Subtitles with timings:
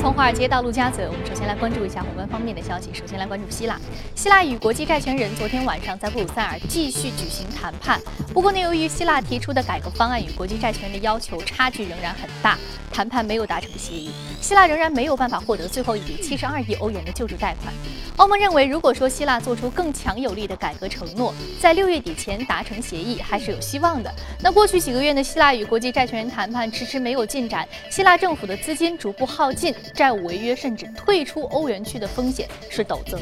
[0.00, 2.88] 从华尔街到陆家嘴，我们首先来关注一下宏观方面的消息。
[2.94, 3.78] 首先来关注希腊，
[4.14, 8.00] 希腊与国际债权人昨天晚上在布鲁塞尔继续举行谈判。
[8.32, 12.56] 不过呢，由于希腊提出的改革方案与国际债权人的要求差距仍然很大，
[12.92, 17.72] 谈判没有达成协议，希腊仍然没有办法获得最后一笔七十二亿欧元的救助贷款。
[18.16, 24.12] 欧盟认为，如果说希腊做出更强有力的改革承诺，在六月底前达成协议，还是有希望的。
[24.42, 29.74] 那过去几个月呢，希腊与国际债权人谈判迟迟没有进展，希腊政府的资金逐步耗尽。
[29.94, 33.18] 债务违约甚至退出欧元区的风险是陡增。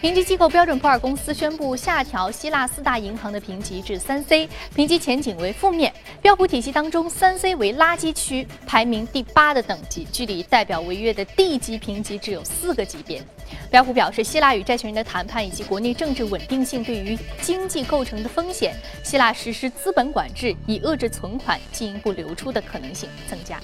[0.00, 5.92] 评级机构标准普尔公司宣布下调希腊四大银行的评级至三 C，评级前景为负面。
[6.20, 13.22] 标普体系当中，三 C 为垃圾区，排名第八的等级，距离代表违约的 D 级评级只有四个级别。
[13.70, 23.60] 标普表示，希腊与债权人的谈判以及国内政治稳定性对于经济构成的风险，希腊实施资本管制以遏制存款进一步流出的可能性增加。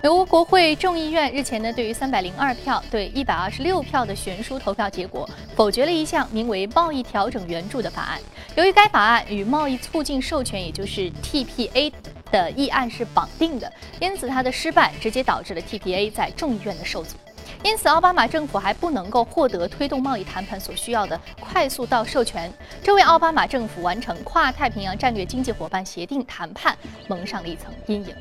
[0.00, 8.20] 美国国会众议院日前呢，对于三百零二票对一百二十六票的悬殊投票结果，否决了一项名为“贸易调整援助”的法案。
[8.54, 11.92] 由于该法案与贸易促进授权，也就是 TPA
[12.30, 17.16] 的议案是绑定的，因此它的失败直接导致了 TPA 在众议院的受阻。
[17.64, 22.52] 因此，奥巴马政府还不能够获得推动贸易谈判所需要的快速到授权，
[22.84, 26.76] 这为奥巴马政府完成跨太平洋战略经济伙伴协定谈判
[27.08, 28.14] 蒙上了一层阴影。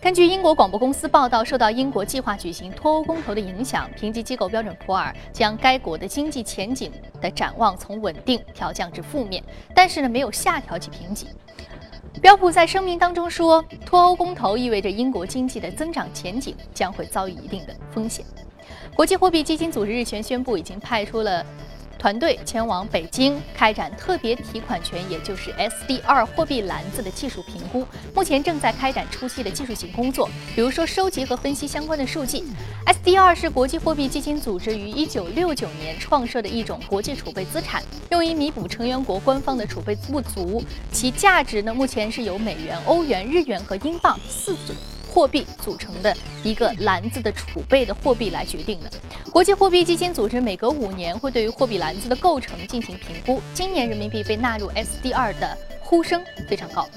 [0.00, 9.42] 根据英国广播公司报道，受到英国计划举行脱欧公投的影响，评级机构标准普尔将该国的经济前景的展望从稳定调降至负面，
[9.74, 11.28] 但是呢，没有下调其评级。
[12.18, 18.24] 标普在声明当中说，脱欧公投意味着英国经济的增长前景将会遭遇一定的风险。
[18.94, 21.44] 国际货币基金组织日前宣布，已经派出了。
[21.98, 32.44] 团队前往北京开展特别提款权，也就是 SDR 货币篮子的技术评估，目前正在开展初期的技术性工作，比如说收集和分析相关的数据。
[32.86, 40.62] SDR 是国际货币基金组织于1969年创设的一种国际储备资产，用于弥补成员国官方的储备不足。
[40.92, 44.72] 其价值呢，目前是由美元、欧元、日元和英镑四组。
[45.18, 48.90] 货币组成的一个篮子的储备的货币来决定的。
[49.32, 53.42] 国际货币基金组织每隔五年会对于货币篮子的构成进行评估。
[53.52, 56.88] 今年人民币被纳入 SDR 的呼声非常高。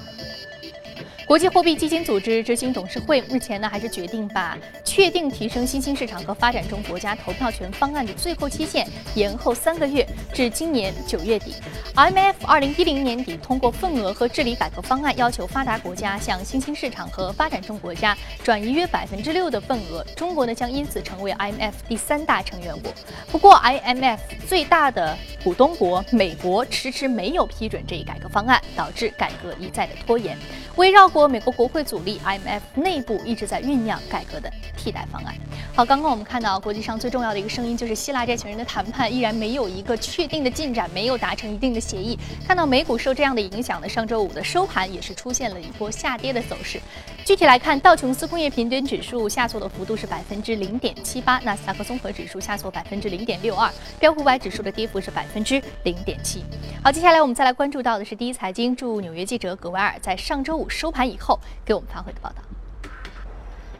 [1.26, 11.54] 国际货币基金组织执行董事会日前呢，还是决定把确定提升新兴市场和发展中国家投票权方案的最后期限延后三个月，至今年九月底。
[11.94, 20.04] IMF 二零一零年底通过份额和治理改革方案，要求发达国家向新兴市场和发展中国家转移约百分之六的份额。
[20.16, 22.92] 中国呢，将因此成为 IMF 第三大成员国。
[23.30, 30.36] 不过，IMF 最大的股东国美国迟迟没有批准这一改革方案，导致改革一再的拖延。
[30.76, 35.34] 围绕美国国会阻力，IMF 内部一直在酝酿改革的替代方案。
[35.74, 42.18] 好，刚刚我们看到国际上最重要的一个声音，就是希腊债权人的谈判依然没有一个确定的进展，没有达成一定的协议。
[42.46, 46.80] 看到美股受这样的影响呢，上周五的收盘也是出现了一波下跌的走势。
[47.24, 56.44] 具体来看，道琼斯工业平均指数下挫的幅度是百分之零点七八，纳斯达克综合指数下挫百分之零点六二，标普五百指数的跌幅是百分之零点七。
[56.82, 60.68] 好，接下来我们再来关注到的是第一财经驻纽约记者葛维尔在上周五。
[60.68, 62.42] 收盘以后，给我们发回的报道。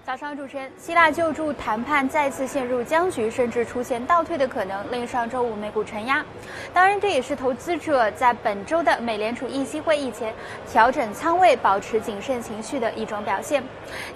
[0.04, 6.24] 早上，主持人，希腊救助谈判再次陷入僵局，甚至出现倒退的可能，令上周五美股承压。
[6.74, 10.34] 当然，这也是投资者在本周的美联储议息会议前
[10.68, 13.62] 调整仓位、保持谨慎情绪的一种表现。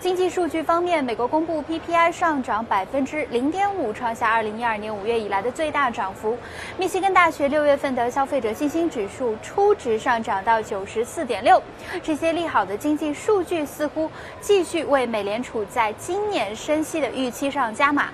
[0.00, 6.36] 经济数据方面，美国公布 PPI 上涨百分之零点五，创下二零一二年五月以来的最大涨幅。
[6.76, 11.62] 密西根大学六月份的消费者信心指数初值上涨到九十四点六。
[12.02, 14.10] 这些利好的经济数据似乎
[14.40, 15.64] 继续为美联储。
[15.76, 18.08] 在今年升息的预期上加码，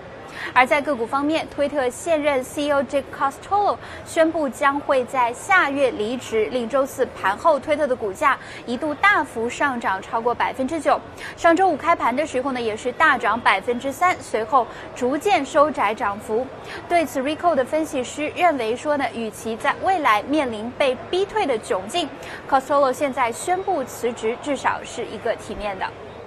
[0.52, 8.36] 而在个股方面，推特现任 CEO Jack Costolo 宣布将会在下月离职，令周四盘后推特的股价
[8.66, 11.00] 一度大幅上涨超过百分之九。
[11.36, 16.44] 上周五开盘的时候呢，也是大涨百分之三，随后逐渐收窄涨幅。
[16.88, 22.08] 对此，Rico 的分析师认为说呢，与其在未来面临被逼退的窘境
[22.50, 25.86] ，Costolo 现在宣布辞职，至少是一个体面的。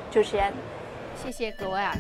[0.09, 0.53] 主持人。
[1.23, 1.95] 谢谢格维尔。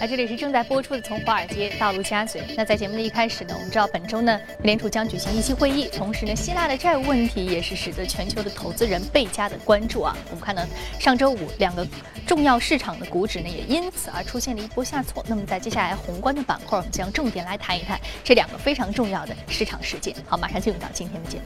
[0.00, 2.40] 那这里是正在播出的《从华尔街到陆家嘴》。
[2.56, 10.16] 那在节目的一开始呢，我们知道本周呢，美联储将举行议息会议，同时呢，希腊的债务问题也是使得全球的投资人倍加的关注啊。
[10.30, 10.64] 我们看呢
[11.00, 11.86] 上周五两个
[12.26, 15.24] 重要市场的股指呢，也因此而出现了一波下挫。
[15.26, 20.14] 那么在接下来宏观的板块，我们将重点来谈一谈这两个非常重要的市场事件。
[20.26, 21.44] 好，马上进入到今天的节目。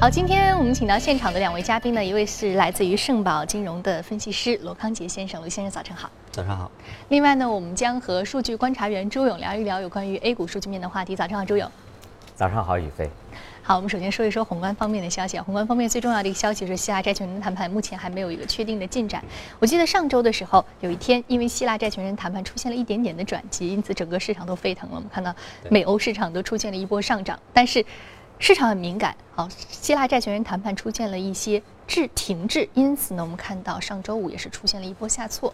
[0.00, 6.10] 好，今天我们请到现场的两位嘉宾呢，一位是来自于盛宝金融的分析师罗康杰先生，罗先生早晨好。
[6.30, 6.70] 早上好。
[7.08, 11.16] 另外呢，我们将和数据观察员周勇聊一聊有关于 A 股数据面的话题。
[11.16, 11.70] 早上好，周勇。
[12.34, 13.08] 早上好，宇飞。
[13.62, 15.38] 好，我们首先说一说宏观方面的消息。
[15.40, 19.24] 宏观方面最重要的一个消息是，希腊债权人谈判目前还没有一个确定的进展。
[19.58, 24.96] 我记得上周的时候，有一天因为希腊债权人谈判出现了一点点的转机，因此整个市场都沸腾了。
[24.96, 25.34] 我们看到
[25.70, 27.82] 美欧市场都出现了一波上涨，但是。
[28.46, 35.50] 市场很敏感，好，希腊债权人谈判出现了一些滞停滞，因此呢，我们看到上周五也是出现了一波下挫。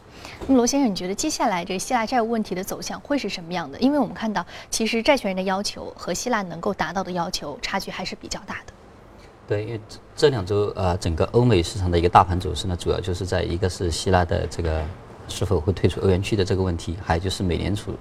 [0.48, 3.78] 那么罗先生，你觉得接下来这个希腊债务问题的走向会是什么样的？
[3.78, 8.72] 因为我们看到，其实债权人的要求和希腊能够达到的要求差距还是比较大的。
[9.46, 9.80] 对，因为
[10.16, 14.84] 这两周呃，整个欧美市场的一个大盘走势呢，主要就是在一个是希腊的这个
[15.28, 17.94] 是否会退出欧元区的这个问题，还有就是美联储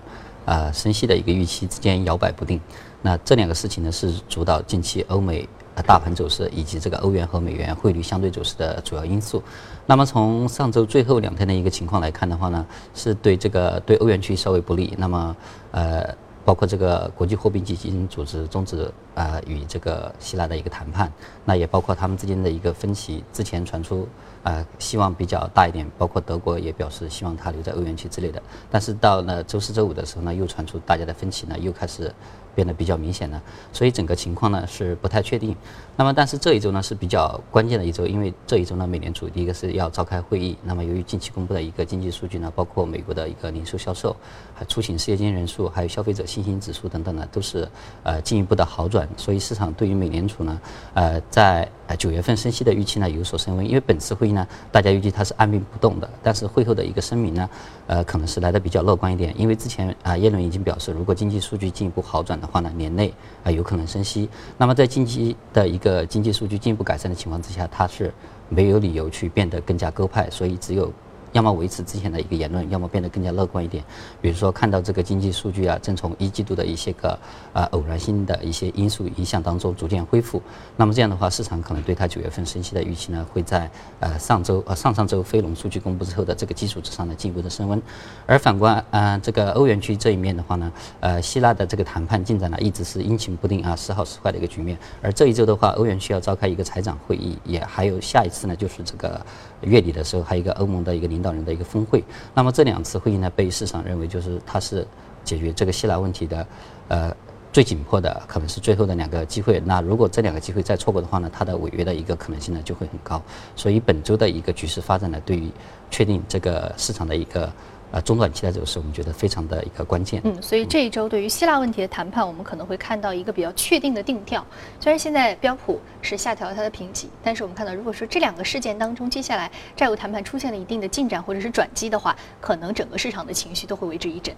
[0.47, 2.59] 啊升息的一个预期之间摇摆不定。
[3.01, 9.41] 那这两个事情呢，是主导近期欧美呃大盘走势以及这个欧元和美元汇率相对走势的主要因素。
[9.85, 14.93] 那么从上周最后两天的一个情况来看的话呢，是对这个对欧元区稍微不利。
[14.97, 15.35] 那么
[15.71, 16.13] 呃，
[16.43, 21.09] 包括这个国际货币基金组织终止啊与这个希腊的一个谈判，
[21.45, 23.23] 那也包括他们之间的一个分歧。
[23.31, 24.05] 之前传出
[24.43, 28.41] 啊希望比较大一点，包括德国也表示希望他留在欧元区之类的。
[28.69, 32.13] 但是到了周四周五的时候呢，又传出大家的分歧呢又开始。
[32.59, 33.41] 变得比较明显了，
[33.71, 35.55] 所以整个情况呢是不太确定。
[35.95, 40.57] 那么，但是这一周呢是比较关键的一周，因为这一周呢，美联储第一个是要召开会议。
[40.61, 44.13] 那么，由于近期公布的一个经济数据呢，包括美国的一个零售销售、
[44.53, 47.65] 还出行失业金人数，还有消费者信心指数等等呢，都是
[48.03, 49.07] 呃进一步的好转。
[49.15, 50.61] 所以，市场对于美联储呢，
[50.93, 53.65] 呃，在呃九月份升息的预期呢有所升温。
[53.65, 57.49] 因为本次会议呢，大家预计它是按兵不动的，但是会后的一个声明呢，
[57.87, 59.33] 呃，可能是来的比较乐观一点。
[59.37, 63.13] 因为之前啊，耶伦已经表示，如果经济数据进一步好转的话呢，年内
[63.43, 64.27] 啊有可能升息。
[64.57, 68.13] 那么在近期的一个经济数据进一步改善的情况之下，它是
[68.49, 70.91] 没有理由去变得更加鸽派，所以只有。
[71.31, 73.83] 要么维持之前的一个言论，要么变得更加乐观一点。
[74.21, 77.17] 比如说，看到这个经济数据啊，正从一季度的一些个
[77.53, 80.41] 呃偶然性的一些因素影响当中逐渐恢复。
[80.75, 87.81] 那么这样的话，市场可能对它九月份升息的预期呢，会在呃上周呃上上周非农数据公布之后的这个基础之上呢进一步的升温。
[88.25, 94.77] 而反观呃这个欧元区这一面的话呢，呃希腊的这个谈判进展呢一直是阴晴不定啊，时好时坏的一个局面。
[95.01, 99.25] 而这一周的话，欧元区要召开一个财长会议，也还有下一次呢就是这个
[99.61, 101.19] 月底的时候还有一个欧盟的一个领。
[101.21, 102.01] 导人的一个峰会，
[102.33, 104.87] 那么这两次会议呢，被市场认为就是它是
[105.21, 106.47] 解决这个希腊问题的，
[106.87, 107.13] 呃，
[107.51, 109.61] 最紧迫的，可能是最后的两个机会。
[109.65, 113.21] 那如果这两个机会再错过的话呢，它的违约的一个可能性呢就会很高。
[113.53, 115.51] 所以本周的一个局势发展呢，对于
[115.91, 117.51] 确定这个市场的一个。
[117.91, 120.21] 啊，中短期的走势，我们觉得非常的一个关键。
[120.23, 124.45] 嗯，所以这一周对于希腊问题的谈判，我们可能会看到一个比较确定的定调。
[124.79, 134.35] 虽然现在标普是下调了它的评级，但是我们看到，如果说这两个事件当中，接下来债务谈判出现了一定的进展或者是转机的话，可能整个市场的情绪都会为之一振。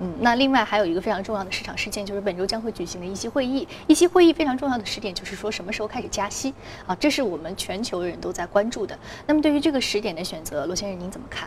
[0.00, 3.68] 嗯，那另外还有一个非常重要的市场事件，就是本周将会举行的一席会议。
[3.86, 6.54] 一席会议非常重要的时点就是说什么时候开始加息
[6.86, 8.98] 啊，这是我们全球人都在关注的。
[9.26, 11.46] 那么对于这个时点的选择，罗先生您怎么看？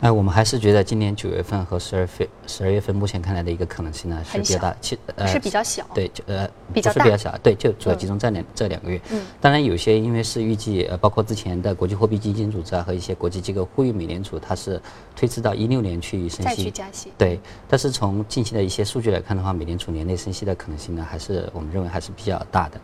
[0.00, 9.00] 哎，我们还是觉得今年九月份和十二月十二月份目前看来的一个可能性呢是比较大，其呃是比较小，对，就呃不是比较小，对，就主要集中在两这两个月。
[9.10, 14.80] 嗯，当然有些因为是预计呃，包括之前的国际货币基金组织啊和一些国际机构呼吁美联储它是
[15.16, 17.10] 推迟到一六年去升息，再去加息。
[17.16, 22.80] 对，但是从近期的一些数据来看的话，美联储年内升息的可能性呢，还是我们认为还是比较大的。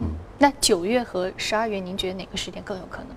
[0.00, 3.08] 嗯，那九月和十二月，您觉得哪个时间更有可能？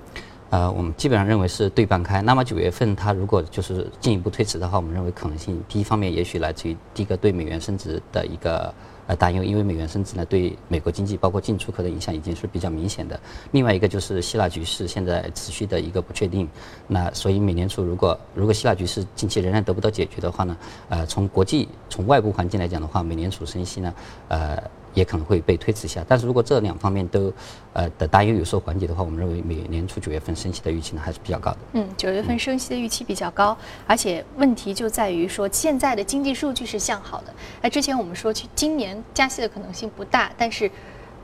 [0.49, 2.21] 呃，我们基本上认为是对半开。
[2.21, 8.73] 那么九月份它如果就是进一步推迟的话，我们认为可能性第一方面也许来自于第一个对美元升值的一个
[9.07, 13.19] 呃担忧，因为美元升值呢对美国经济包括进出口的影响已经是比较明显的。
[13.51, 16.47] 另外一个就是希腊局势现在持续的一个不确定，
[16.87, 23.93] 那所以美联储如果如果希腊局势近期仍然得不到解决的话呢，呃，从国际从外部环境来讲的话，美联储升息呢，
[24.29, 24.57] 呃。
[24.97, 27.31] 也可能会被推迟下，但是如果这两方面都，
[27.73, 31.57] 呃的担忧有所缓解的话，我们认为美联储九月份升息的预期呢还是比较高的。
[31.73, 37.33] 嗯，九月份升息的预期比较高，而且问题就在于说现在的经济数据是向好的。
[37.61, 40.71] 那之前我们说去今年加息的可能性不大，但是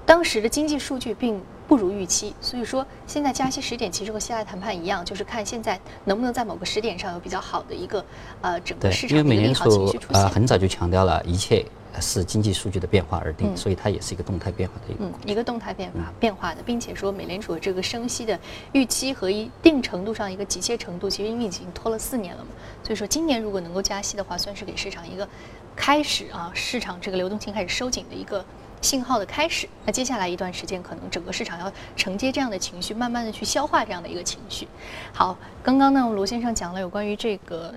[0.06, 8.06] 当时的经济数据并不如预期，所以说现在加息时点其实和希腊谈判一样，就是看现在能不能在某个时点上有比较好的一个
[8.42, 10.22] 呃整个市场的利好情绪出现。
[10.22, 11.66] 呃很早就强调了一切。
[12.02, 15.06] 是经济数据的变化而定，所以它也是一个动态变化的一个。
[15.06, 18.40] 嗯，一个动态变化变化的，并且说美联储这个升息的
[18.72, 22.50] 预期和一定程度上一个急切程度，其实因为已经拖了四年了嘛，
[22.84, 25.28] 所以说今年如果能够加息的话，算是给市场一个
[25.76, 28.44] 开始啊，市场这个流动性开始收紧的一个
[28.82, 29.68] 信号的开始。
[29.86, 34.68] 那接下来一段时间，可能整个市场要承接这样的情绪，慢慢的去消化这样的一个情绪。
[35.12, 37.74] 好，刚刚呢，罗先生讲了有关于这个。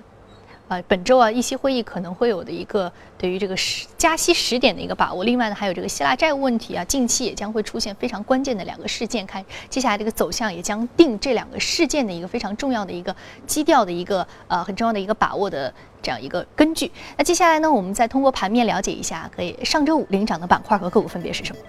[0.67, 5.23] 啊，本周啊，议息会议可能会有的一个对于这个时加息时点的一个把握。
[5.23, 16.91] 另外呢，还有这个希腊债务问题啊，近期也将会出现非常关键的两个事件，看接下来这个走向也将定这两个事件的一个非常重要的一个基调的一个呃很重要的一个把握的这样一个根据。
[17.17, 21.61] 那接下来呢，我们再通过盘面了解一下，可以上周五领涨的板块和个股分别是什么。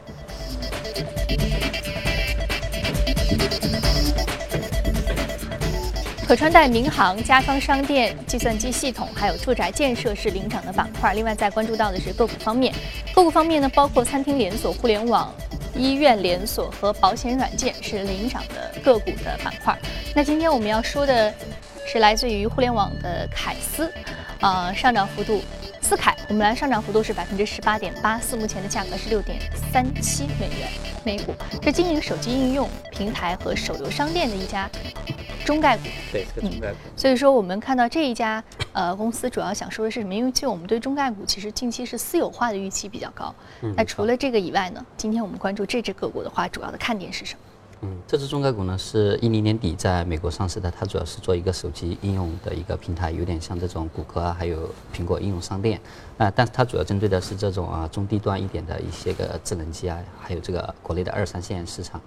[6.28, 11.14] 可穿戴、民航、家装商店、计算机系统，还有住宅建设是领涨的板块。
[11.14, 12.70] 另外，再关注到的是个股方面，
[13.14, 15.32] 个股方面呢，包括餐厅连锁、互联网、
[15.74, 19.74] 医院连锁和保险软件是领涨的个股的板块。
[20.14, 21.32] 那今天我们要说的
[21.90, 23.90] 是来自于互联网的凯斯，
[24.42, 25.42] 呃，上涨幅度。
[25.88, 29.40] 思凯，我们来上涨幅度是百分之十八点八四，目前的价格是六点
[29.72, 30.68] 三七美元
[31.02, 31.34] 每股。
[31.62, 34.68] 是经营手机应用平台和手游商店的一家
[35.46, 35.84] 中概股。
[36.12, 36.76] 对，是个中概股。
[36.94, 40.14] 所以说，我们看到这一家呃公司，主要想说的是什么？
[40.14, 43.34] 因为其实我们对中概股，其实近期是私有化的预期比较高。
[43.74, 44.84] 那除了这个以外呢？
[44.98, 47.40] 今天我们关注这只个股的话，主要的看点是什么？
[47.80, 55.80] 嗯，这只中概股呢是一零年底在美国上市的，它主要是做一个手机应用的一个平台，有点像这种谷歌啊，还有苹果应用商店
[56.16, 62.00] 啊，但是它主要针对的是这种啊中低端一点的一些个智能机啊，还有这个国内的二三线市场。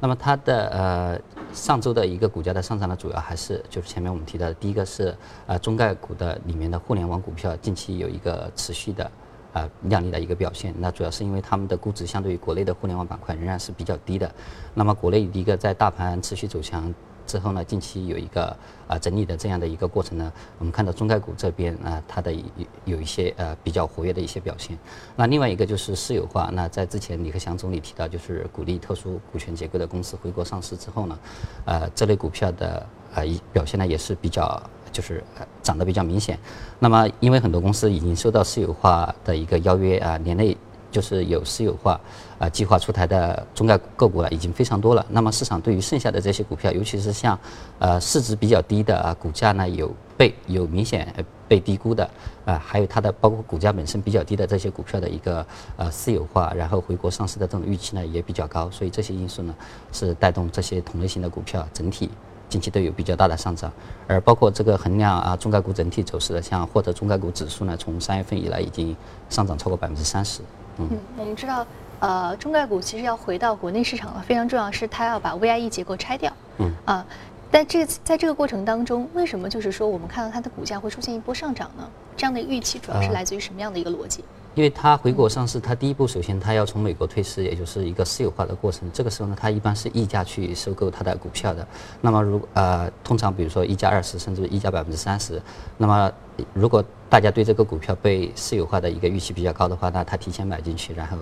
[0.00, 1.20] 那么它的呃
[1.54, 9.08] 上周的一个股价的上涨呢，主要还是就是前面我们提到的，第一个是呃中概股的里面的互联网股票近期有一个持续的。
[9.52, 14.34] 啊，靓丽的一个表现，那主要是因为他们的估值相对于国内的互联网板块仍然是比较低的。
[14.74, 16.92] 那么国内一个在大盘持续走强
[17.26, 18.56] 之后呢，近期有一个
[18.88, 22.42] 啊整理的这样的一个过程呢，我们看到中概股这边啊，它的有
[22.86, 24.76] 有一些呃比较活跃的一些表现。
[25.16, 31.18] 那另外一个就是私有化，那在之前李克强总理提到就是鼓励特殊股权结构的公司回国上市之后呢，
[31.66, 34.60] 呃这类股票的啊一表现呢也是比较。
[34.92, 35.24] 就是
[35.62, 36.38] 涨得比较明显，
[36.78, 40.56] 那么因为很多公司已经收到私有化的一个邀约啊，年内
[40.90, 41.98] 就是有私有化
[42.38, 45.04] 啊计划出台的中概个股啊已经非常多了。
[45.08, 47.38] 那么市场对于剩下的这些股票，尤其是像
[47.78, 51.12] 呃市值比较低的啊，股价呢有被有明显
[51.48, 52.08] 被低估的
[52.44, 55.46] 啊，还有它的包括股价本身比较低的这些股票的一个
[55.78, 59.54] 呃私有化，然后回国上市的这种预期呢也比较高，所以这些因素呢
[59.92, 62.10] 是带动这些同类型的股票整体。
[62.52, 63.72] 近期都有比较大的上涨，
[64.06, 68.94] 而包括这个衡量啊中概股整体走势的，像或者中概股指数呢，从三月份以来已经
[69.30, 70.42] 上涨超过百分之三十。
[70.76, 71.66] 嗯，我们知道，
[72.00, 76.30] 呃，中概股其实要回到国内市场了，非常重要是它要把 VIE 结构拆掉。
[76.58, 77.06] 嗯啊，
[77.50, 81.88] 但这在这个过程当中，为什么就是说我们看到它的股价会出现一波上涨呢？
[82.18, 84.22] 这样的预期主要是来自于什么样的一个逻辑？
[84.54, 88.90] 因为它回国上市，它第一步首先它要从美国退市，也就是一个私有化的过程。
[88.92, 91.66] 这个时候呢，它一般是溢价去收购它的股票的。
[92.00, 95.40] 那么如呃，通常比如说溢价二十，甚至溢价百分之三十。
[95.78, 96.12] 那么
[96.52, 101.16] 如果大家对这个股票被私有化的一个预期比较高的话，那他提前买进去，然后。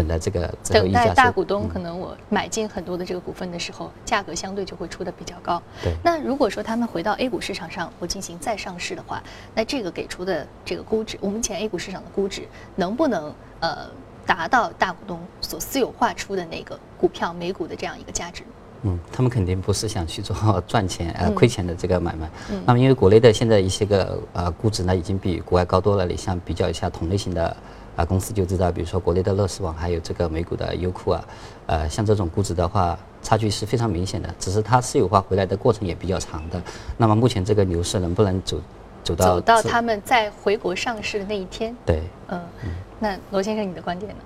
[0.00, 5.62] 等待这个等待大股东可能我买进很多的这个股份的时候，价格相对就会出的比较高。
[5.82, 5.92] 对。
[6.02, 9.22] 那如果说他们回到 A 股市场上我进行再上市的话，
[9.54, 13.30] 那这个给出的这个估值，我们前 A 股市场的估值能不能
[13.60, 13.90] 呃
[14.24, 18.42] 达到大股东所私有化出的那个股票每股的这样一个价值？
[18.82, 22.30] 嗯，他们肯定不是想去做赚 钱呃亏钱的这个买卖。
[22.50, 22.62] 嗯。
[22.64, 26.06] 那么因为国内的现在一些个呃估值呢，已经比国外高多了。
[26.06, 27.54] 你像比较一下同类型的。
[28.00, 31.24] 啊，公司就知道，比如说国内的乐视网，还有这个美股的优酷啊，
[31.66, 34.34] 呃，像这种估值的话，差距是非常明显的。
[34.38, 36.62] 只是它私有化回来的过程也比较长的。
[36.96, 38.58] 那么目前这个牛市能不能走
[39.04, 41.76] 走到走到他们在回国上市的那一天？
[41.84, 42.40] 对，嗯，
[42.98, 44.18] 那罗先生，你的观点呢？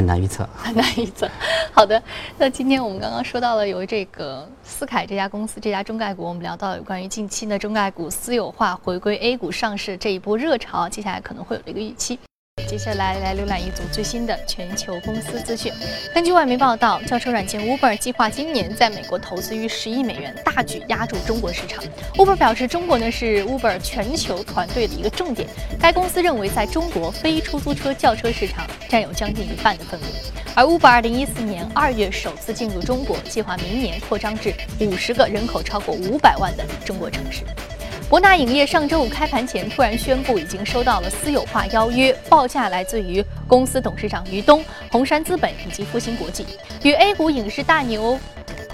[0.00, 1.28] 很难预测，很难预测。
[1.72, 2.02] 好的，
[2.38, 12.18] 那今天我们刚刚说到了由这个思凯这家公司，这家中概股，我们聊到有关于近期的中概股私有化回归 A 股上市这一波热潮，接下来可能会有的一个预期。
[12.66, 15.72] 接下来来浏览一组最新的全球公司资讯。
[16.14, 21.82] 根据外媒报道，轿车软件 Uber 计划今年在美国投资逾十亿美元，大举压住中国市场。
[22.14, 25.48] Uber 表示，中国呢是 Uber 全球团队的一个重点。
[25.78, 30.04] 该公司认为，在中国非出租车轿车市场占有将近一半的份额。
[30.54, 37.44] 而 Uber 2014年2月首次进入中国，计划明年扩张至五十个人口超过五百万的中国城市。
[38.10, 46.44] 博纳影业上周五开盘前突然宣布，已经收到了私有化邀约，报价来自于公司董事长于东、红杉资本以及复星国际。
[46.82, 48.18] 与 A 股影视大牛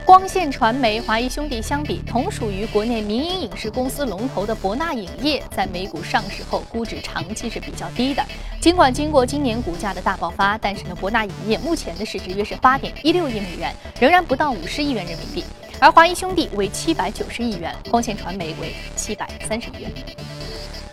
[0.07, 8.25] 光线传媒、华谊兄弟相比，同属于国内民营影视公司龙头的博纳影业，在美股上市后，估值长期是比较低的。
[8.59, 15.45] 尽管经过今年股价的大爆发，但是呢，博纳影业目前的市值约是八点一六亿美元，仍然不到五十亿元人民币。
[15.78, 19.92] 而华谊兄弟为七百九十亿元，光线传媒为七百三十亿元。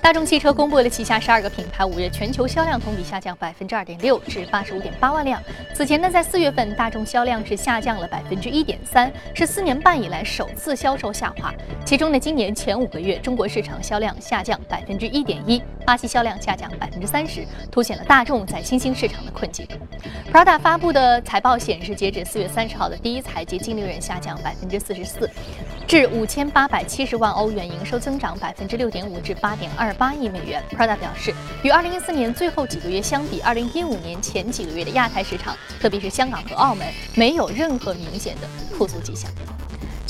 [0.01, 5.41] 大众汽车公布了旗下十二个品牌五月全球销量同比下降百分之二点六，至八十五点八万辆。
[5.73, 11.53] 此前呢，在四月份，大众销量是下降了百分之一点三，是四年半以来首次销售下滑。
[11.85, 19.67] 其中呢，今年前五个月，中国市场销量下降百分之一点一，巴西销量下降百分之三十，凸显了大众在新兴市场的困境。
[20.31, 25.29] Prada 发布的财报显示，截止四月三十号的第一财季净利润下降百分之四十四，
[25.87, 29.93] 至五千八百七十万欧元，营收增长百分之六点五至八点二。
[29.93, 30.61] 八亿美元。
[30.71, 39.29] Prada 表示，与二零一四年最后几个月相比，二零一五年前几个月的亚太市场，特别是香港和澳门，没有任何明显的复苏迹象。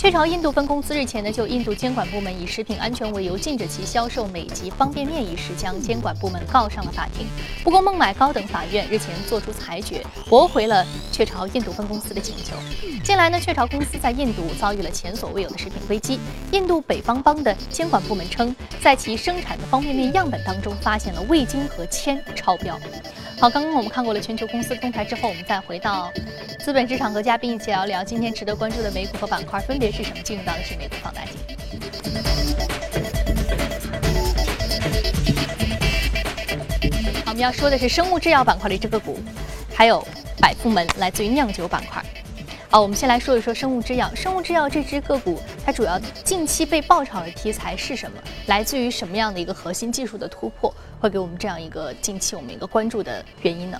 [0.03, 7.25] 雀巢印度分公司日前呢，就印度监管部门以食品安全为由禁止其销售美极方便面一事，将监管部门告上了法庭。
[7.63, 12.53] 不过，孟买高等法院日前作出裁决，驳回了雀巢印度分公司的请求。
[13.01, 16.19] 近来呢，雀巢公司在印度遭遇了前所未有的食品危机。
[16.51, 22.77] 印度北方邦的监管部门称，在其生产的方便面样本当中发现了味精和铅超标。
[23.43, 26.09] 好，刚刚我们看过了全球公司动态之后，我们再回到
[26.59, 30.21] 资本市场和嘉宾一起聊聊今天值得关注的美股和板块分别是什么。
[30.23, 31.33] 进入到的是美股放大镜。
[37.25, 39.19] 好，我们要说的是生物制药板块的这个股，
[39.75, 40.01] 还有
[40.39, 42.01] 百富门来自于酿酒板块。
[42.73, 44.09] 好，我们先来说一说生物制药。
[44.15, 48.17] 生物制药这只个股，它主要近期被爆炒的题材是什么？
[48.47, 53.79] 来自于什么样的一个核心技术的突破，会给我们这样一个近期我们一个关注的原因呢？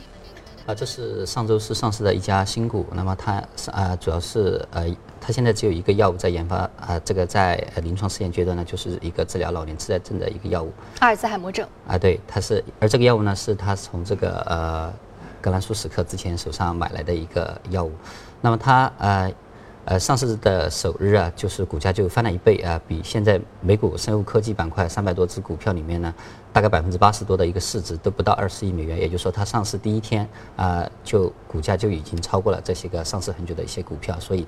[0.68, 2.86] 啊，这是上周四上市的一家新股。
[2.94, 4.86] 那么它是啊，主要是呃，
[5.20, 10.72] 它现在只有一个药物在研发啊，这个在临床试验阶段呢，就是一个治疗老年痴呆症的一个药物。
[11.00, 11.68] 阿尔兹海默症。
[11.88, 14.94] 啊，对，它是，而这个药物呢，是它从这个呃
[15.42, 17.92] 格兰舒史克之前手上买来的一个药物。
[18.44, 19.34] 那么它呃
[19.86, 26.14] 呃上市的首日啊，就是股价就翻了一倍啊，比现在美股生物科技板块三百多只股票里面呢，
[26.52, 30.28] 大概百分之八十多的一个市值都不到二十亿美元，也就是说它上市第一天
[30.58, 34.46] 啊，就股价就已经超过了这些个上市很久的一些股票，所以。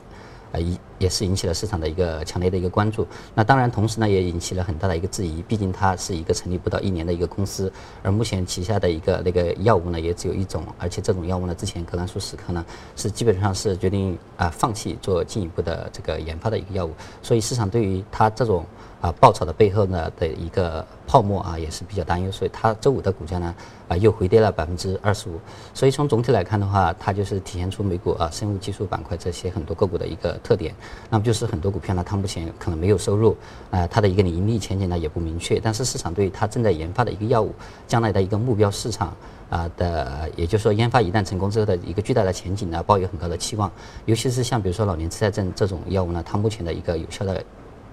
[0.51, 3.05] 呃，一也是引起了市场的一个强烈的一个关注。
[3.33, 5.41] 那当然，同时呢，也引起了很大的一个质疑。
[5.41, 16.91] 毕竟它是一个成立不到一年的一个公司，而目前旗下的一个那个药物呢，也只有一种，而且这种药物呢，之前格兰素史克呢是基本上是决定啊放弃做进一步的这个研发的一个药物。
[17.21, 18.65] 所以市场对于它这种。
[19.01, 23.53] 啊，爆炒的背后呢的一个泡沫啊，也是比较担忧，所以它周五的股价呢
[23.87, 25.39] 啊又回跌了百分之二十五。
[25.73, 30.73] 所以从总体来看的话，它就是体现出美股啊生物技术板块这些很多个股的一个特点。
[31.09, 33.37] 那么就是很多股票呢，它目前可能没有收入，
[33.69, 35.59] 啊，它的一个盈利前景呢也不明确。
[35.59, 37.53] 但是市场对它正在研发的一个药物
[37.87, 39.13] 将来的一个目标市场
[39.51, 43.71] 啊的，也就是说研发一旦成功之后的一个巨大的前景呢，抱有很高的期望。
[44.05, 47.43] 尤其是像比如说老年痴呆症这种药物呢，它目前的一个有效的。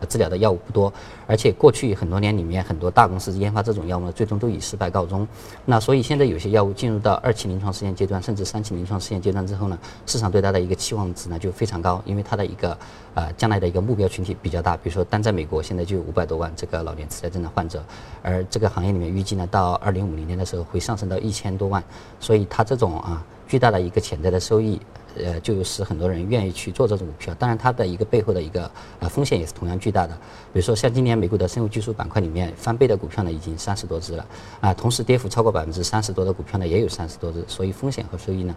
[0.06, 0.92] 治疗的药物不多，
[1.26, 5.26] 而且过去很多年里面，很多大公司研发这种药物呢，最终都以失败告终。
[5.64, 12.76] 那所以现在有些药物进入到二期临床试验阶段，甚至三期临床试验阶段之后呢，市场对它的一个期望值呢就非常高，因为它的一个
[13.14, 14.76] 呃将来的一个目标群体比较大。
[14.76, 17.82] 比如说单在美国现在就有五百多万这个老年痴呆症的患者，
[18.22, 21.82] 而这个行业里面预计呢到二零五零年的时候会上升到一千多万，
[22.20, 24.80] 所以它这种啊巨大的一个潜在的收益。
[25.16, 27.34] 呃，就使很多人愿意去做这种股票。
[27.34, 28.70] 当然，它的一个背后的一个
[29.00, 30.14] 呃风险也是同样巨大的。
[30.52, 34.26] 比如说，像今年美股的生物技术板块里面翻倍的股票呢，已经三十多只了
[34.60, 34.74] 啊。
[34.74, 37.44] 同时，跌幅超过百分之三十多的股票呢，也有三十多只。
[37.46, 38.54] 所以，风险和收益呢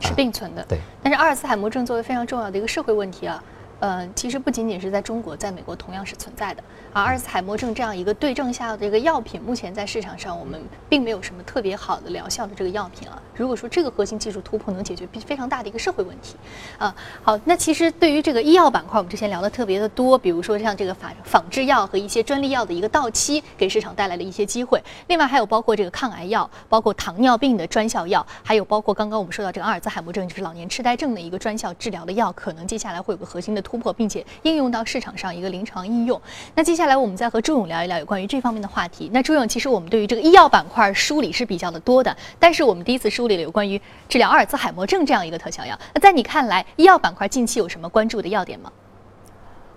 [0.00, 0.64] 是并存的。
[0.68, 0.78] 对。
[1.02, 3.42] 但是，阿尔茨海默症作为非常重要的一个社会问题啊。
[3.80, 6.62] 呃，其实不仅仅是在中国，在美国同样是存在的。
[6.92, 13.20] 而阿尔茨海默症这样一个对症下药的一个药品，目前在市场上我们并没有什么特别好的疗效的这个药品啊。
[13.34, 16.34] 如果说这个核心技术突破能解决非常大的一个社会问题，
[16.76, 24.82] 啊，好，那其实对于这个医药板块，我们之前聊的特别的多，比如说像这个仿仿制药和一些专利药的一个到期，给市场带来了一些机会。
[25.06, 36.18] 另外还有包括这个抗癌药，包括糖尿病的专效药，还有包括刚刚我们说到这个阿尔兹海默症，就是老年痴呆症的一个专效治疗的药，可能接下来会有个核心的突破，并且应用到市场上一个临床应用。
[36.54, 39.10] 那接下来我们再和朱勇聊一聊有关于这方面的话题。
[39.12, 43.78] 那朱勇，其实我们对于这个医药板块梳理是比较的多的，但是我们第一次梳理了有关于
[44.08, 45.78] 治疗阿尔兹海默症这样一个特效药。
[45.92, 48.72] 那在你看来，医药板块近期有什么关注的要点吗？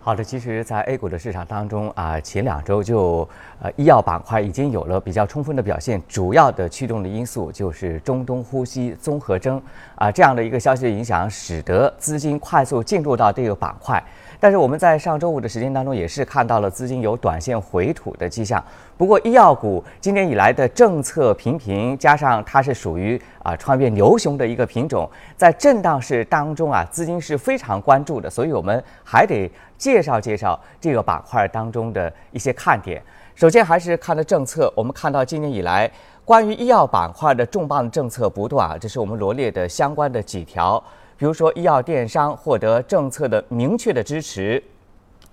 [0.03, 3.27] 好的，其实，在 A 股的市场当中啊，前两周就
[3.61, 9.61] 呃医药板块已经有了比较充分的表现，主要的驱动的因素就是中东呼吸综合征
[9.93, 14.03] 啊这样的一个消息的影响，使得资金快速进入到这个板块。
[14.39, 18.63] 但是我们在上周五的时间当中也是看到了资金有短线回吐的迹象。
[19.01, 28.29] 不过医药股今年以来的政策频频，加上它是属于啊穿越牛熊的一个品种，在震荡市当中啊，资金是非常关注的。
[28.29, 33.01] 所以我们还得介绍介绍这个板块当中的一些看点。
[33.33, 35.89] 首先还是看的政策，我们看到今年以来
[36.23, 40.77] 关于医药板块的重磅政策不断啊，这是我们罗列的相关的几条。
[41.17, 44.63] 比如说，医药电商获得政策的明确的支持，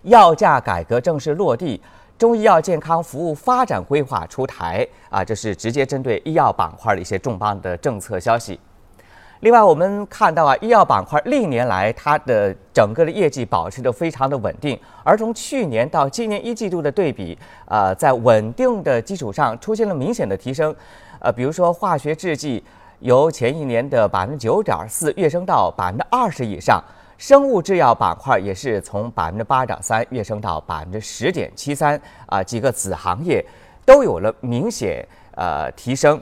[0.04, 1.78] 药价改革正式落地，
[2.18, 8.58] 中医药健康服务发展规划出台啊，这是直接针对医药板块的一些重磅的政策消息。
[9.40, 20.74] 另外，我们看到啊，医药板块历年来它的整个的业绩保持的非常的稳定，而从去年到今年一季度的对比，啊，在稳定的基础上出现了明显的提升，
[21.20, 22.64] 呃，比如说化学制剂。
[23.00, 26.82] 由前一年的百分之九点四跃升到百分之二十以上，
[27.18, 33.44] 生物制药板块也是从百分之八点三跃升到百分之十点七三啊，几个子行业
[33.84, 35.04] 都有了明显
[35.34, 36.20] 呃提升。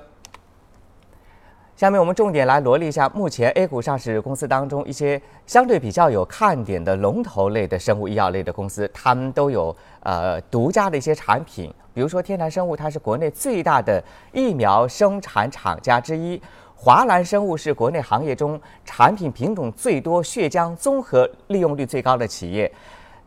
[1.77, 16.41] 下面我们重点来罗列一下目前 A 股上市公司当中一些相对比较有看点的龙头类的生物医药类的公司，他们都有呃独家的一些产品，比如说天坛生物，它是国内最大的疫苗生产厂家之一。
[16.79, 22.71] 华兰生物是国内行业中产品品种最多、血浆综合利用率最高的企业。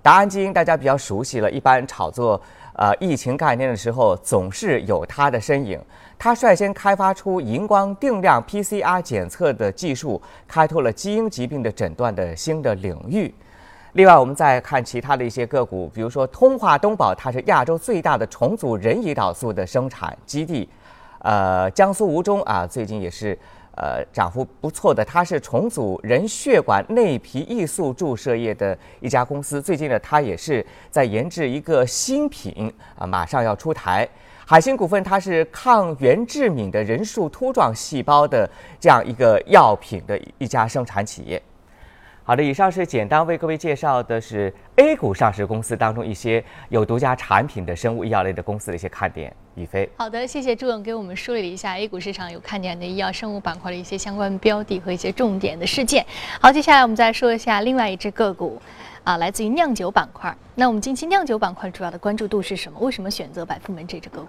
[0.03, 2.39] 达安基因大家比较熟悉了，一般炒作
[2.75, 5.81] 呃疫情概念的时候总是有它的身影。
[6.17, 13.33] 它率先开发出荧光定量 PCR 检测的技术，开拓了基因疾病的诊断的新的领域。
[13.93, 20.69] 另外，我们再看其他的一些个股，比如说通化东宝，它是亚洲最大的重组人胰岛素的生产基地。
[21.19, 23.37] 呃，江苏吴中啊，最近也是
[23.75, 25.03] 呃涨幅不错的。
[25.03, 29.61] 它是重组人血管内皮异素注射液的一家公司。
[29.61, 34.07] 最近呢，它也是在研制一个新品啊，马上要出台。
[34.45, 41.39] 海星股份它是抗原致敏的人树突状细胞的这样一个药品的一家生产企业。
[42.29, 49.35] 好的，以上是简单为各位介绍的是 A 股上市公司当中一些有独家产品的生物医药类的公司的一些看点。
[49.55, 56.05] 宇飞，好的，谢谢朱勇给我们梳理了一下 A 股市场有看点的医药生物板块的一些相关标的和一些重点的事件。
[56.39, 58.61] 好，接下来我们再说一下另外一只个股，
[59.03, 60.31] 啊，来自于酿酒板块。
[60.53, 62.77] 那我们近期酿酒板块主要的关注度是什么？
[62.81, 64.27] 为什么选择百富门这只个股？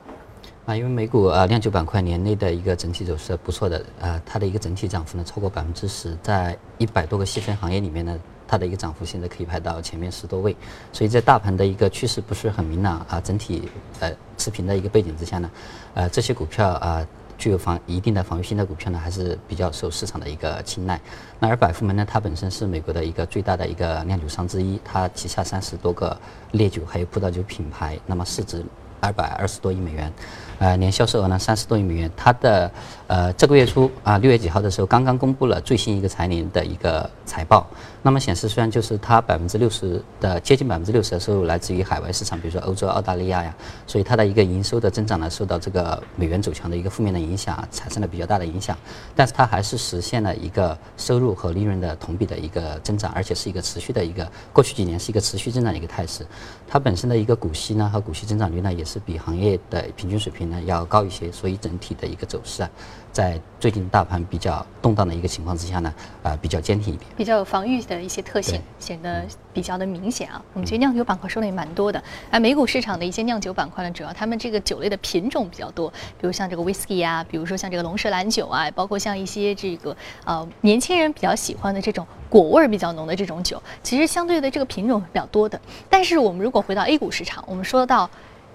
[0.71, 10.55] 啊，因为美股啊酿酒板块年内的一个整体走势不错的，啊，它的一个整体涨幅呢超过百分之十，在一百多个细分行业里面呢，它的一个涨幅现在可以排到前面十多位，
[10.93, 15.51] 所以在大盘的一个趋势不是很明朗啊，整体呃持平的一个背景之下呢，
[15.95, 17.05] 呃这些股票啊
[17.37, 21.01] 具有防一定的防御性的股票呢还是比较受市场的一个青睐。
[21.41, 26.17] 那而百富门呢，它本身是美国的一个最大的一个酿酒商之一，它旗下三十多个
[26.53, 28.65] 烈酒还有葡萄酒品牌，那么市值
[29.01, 30.13] 二百二十多亿美元。
[30.61, 32.11] 呃，年销售额呢三十多亿美元。
[32.15, 32.71] 它的
[33.11, 37.67] 呃这个月初啊六月几号的时候，刚刚公布了最新一个财年的一个财报。
[38.03, 43.53] 那么显示，虽然就是它百分之六十的接近百分之六十的收入来自于海外市场，比如说欧洲、澳大利亚呀，
[43.85, 48.79] 所以它的一个营收的增长呢受到这个美元走强的一个负面的影响，产生了比较大的影响。
[49.17, 56.25] 但是它还是实现了一个收入和利润的同比的一个增长，而且是一个持续的一个过去几年是一个持续增长的一个态势。
[56.69, 60.49] 它本身的一个股息呢和股息增长率呢也是比行业的平均水平。
[60.51, 62.71] 呢要高一些，所以整体的一个走势啊，
[63.13, 70.41] 在最近大盘比较动荡的一个情况之下呢，啊比较坚挺一点，比较有防御的一些特性，显得比较的明显啊。
[70.55, 85.61] 我们觉得酿酒板块收的也蛮多的，啊，美股市场的一些酿酒板块呢，主要他们这个酒类的品种比较多，比如像这个 whisky 啊，比如说像这个龙舌兰酒啊，包括像一些这个呃年轻人比较喜欢的这种果味儿比较浓的这种酒，其实相对的这个品种是比较多的。
[85.89, 88.09] 但是我们如果回到 A 股市场，我们说到。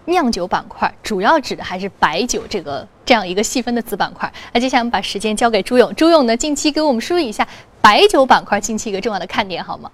[0.06, 4.32] 酿酒板块主要指的还是白酒这个这样一个细分的子板块。
[4.54, 7.48] 那接下来我们把时间交给朱勇，朱勇呢近期给我们梳理一下
[7.82, 9.92] 白酒板块近期一个重要的看点好吗？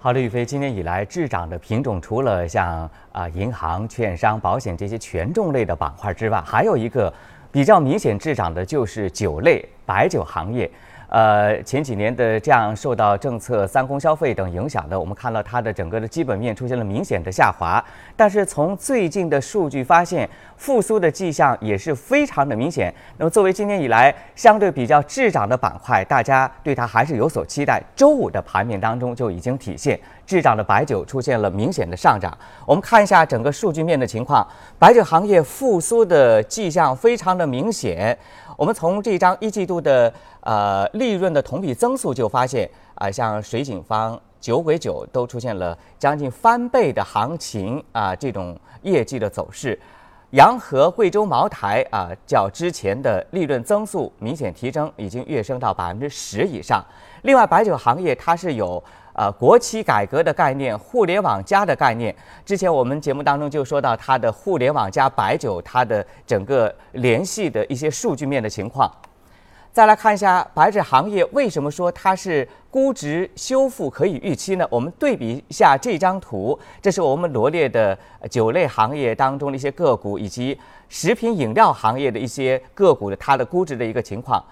[0.00, 7.12] 好的，宇飞，今年以来滞涨的品种除了像啊银行、券商、保险这些权重类的板块之外，还有一个
[7.52, 10.68] 比较明显滞涨的就是酒类白酒行业。
[11.12, 17.84] 呃，前几年的这样受到政策三公消费等影响的，我们看到它的整个的基本面出现了明显的下滑。
[18.16, 22.90] 但是从最近的数据发现，复苏的迹象也是非常的明显。
[23.18, 27.82] 那么作为今年以来相对比较滞涨的板块，大家对它还是有所期待。
[27.94, 32.34] 周五的盘面当中就已经体现，滞涨的白酒出现了明显的上涨。
[32.64, 34.48] 我们看一下整个数据面的情况，
[34.78, 38.18] 白酒行业复苏的迹象非常的明显。
[38.56, 49.78] 我们从这张一季度的呃利润的同比增速就发现啊，像水井坊、酒鬼酒都出现了将近翻倍的行情啊，这种业绩的走势。
[50.30, 56.84] 洋河、贵州茅台啊，较之前的利润增速明显提升，已经跃升到百分之十以上。
[57.22, 58.82] 另外，白酒行业它是有。
[59.14, 68.90] 呃，国企改革的概念，互联网加的概念，之前我们节目当中就说到它的互联网加白酒，它的整个联系的一些数据面的情况。
[69.70, 74.66] 再来看一下白酒行业为什么说它是估值修复可以预期呢？
[74.68, 77.98] 我们对比一下这张图，这是我们罗列的
[78.30, 80.58] 酒类行业当中的一些个股，以及
[80.90, 84.42] 食品饮料行业的一些个股的它的估值的一个情况。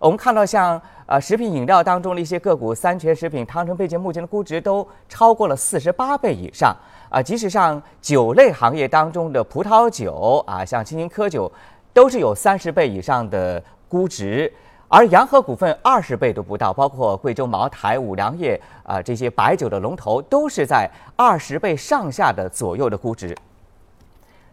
[0.00, 6.74] 我们看到，像呃食品饮料当中的一些个股，三全食品、汤臣倍健，目前的估值都超过了四十八倍以上
[7.10, 7.22] 啊。
[7.22, 11.52] 即使上酒类行业当中的葡萄酒啊，像青青稞酒，
[11.92, 14.50] 都是有三十倍以上的估值，
[14.88, 23.36] 而洋河股份二十倍都不到，包括贵州茅台、五粮液啊这些白酒的龙头，都是在二十倍上下的左右的估值。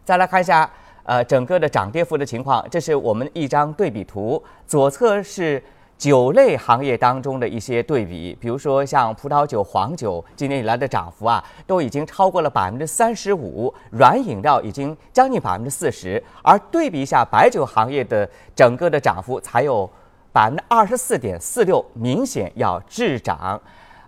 [0.03, 0.69] 再来看一下。
[1.07, 4.43] 呃，整个的涨跌幅的情况，这是我们一张对比图。
[4.67, 5.63] 左侧是
[5.97, 16.21] 酒类行业当中的一些对比，比如说像葡萄酒、黄酒，今年以来的涨幅啊，都已经超过了百分之三十五，软饮料已经将近百分之四十。
[16.43, 19.89] 而对比一下白酒行业的整个的涨幅，才有
[20.33, 23.57] 百分之二十四点四六，明显要滞涨。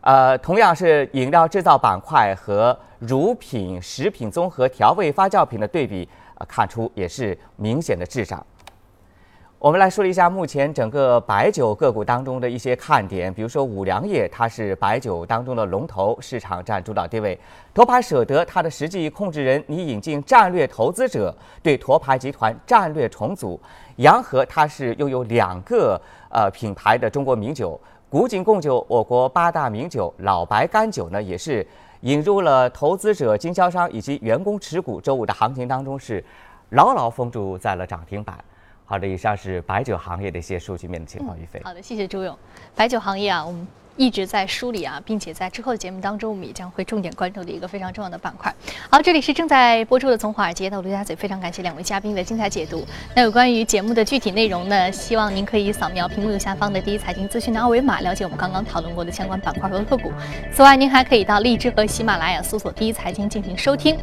[0.02, 6.08] 呃，同样是饮料制造板块和乳品、食品综合、调味发酵品的对比。
[6.48, 8.46] 看出也是明显的滞涨。
[9.58, 17.38] 我们来说一下目前整个白酒个股当中的一些看点，比如说五粮液，它是白酒当中的龙头，市场占主导地位。
[17.76, 23.60] 沱牌舍得，它的实际控制人拟引进战略投资者，对沱牌集团战略重组。
[23.98, 27.78] 洋河，它是拥有两个呃品牌的中国名酒，
[28.10, 31.68] 古井贡酒，我国八大名酒，老白干酒呢也是。
[32.02, 36.24] 引入了投资者、经销商以及员工持股，周五的行情当中是
[36.70, 38.38] 牢牢封住在了涨停板。
[38.90, 41.40] 好的，以上是白酒行业的一些数据面的情况。
[41.40, 42.36] 于飞，好的，谢谢朱勇。
[42.76, 43.68] 白酒行业啊，我们。
[43.98, 48.56] 一直在梳理啊，并且在之后的节目当中，我们也将会重点关注的一个非常重要的板块。
[48.90, 52.88] 好，这里是正在播出的《从华尔街到陆家嘴》，非常感谢两位嘉宾的精彩解读。
[53.14, 60.14] 那有关于节目的具体内容呢，希望您可以扫描屏幕右下方的第一财经资讯的二维码，了解我们刚刚讨论过的相关板块和个股。
[60.54, 63.98] 此外，您还可以到荔枝和喜马拉雅搜索“第一财经”进行收听。